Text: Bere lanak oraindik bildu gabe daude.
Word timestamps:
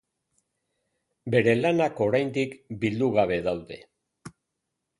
Bere 1.35 1.53
lanak 1.59 2.01
oraindik 2.07 2.57
bildu 2.85 3.13
gabe 3.19 3.41
daude. 3.51 3.81